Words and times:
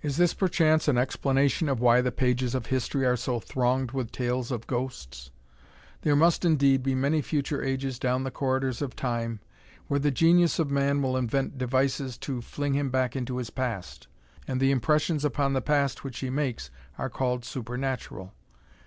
Is 0.00 0.16
this 0.16 0.32
perchance 0.32 0.88
an 0.88 0.96
explanation 0.96 1.68
of 1.68 1.78
why 1.78 2.00
the 2.00 2.10
pages 2.10 2.54
of 2.54 2.64
history 2.64 3.04
are 3.04 3.18
so 3.18 3.38
thronged 3.38 3.90
with 3.92 4.10
tales 4.10 4.50
of 4.50 4.66
ghosts? 4.66 5.30
There 6.00 6.16
must, 6.16 6.46
indeed, 6.46 6.82
be 6.82 6.94
many 6.94 7.20
future 7.20 7.62
ages 7.62 7.98
down 7.98 8.24
the 8.24 8.30
corridors 8.30 8.80
of 8.80 8.96
Time 8.96 9.40
where 9.88 10.00
the 10.00 10.10
genius 10.10 10.58
of 10.58 10.70
man 10.70 11.02
will 11.02 11.18
invent 11.18 11.58
devices 11.58 12.16
to 12.16 12.40
fling 12.40 12.72
him 12.72 12.88
back 12.88 13.14
into 13.14 13.36
his 13.36 13.50
past. 13.50 14.08
And 14.48 14.58
the 14.58 14.70
impressions 14.70 15.22
upon 15.22 15.52
the 15.52 15.60
past 15.60 16.02
which 16.02 16.20
he 16.20 16.30
makes 16.30 16.70
are 16.96 17.10
called 17.10 17.44
supernatural. 17.44 18.32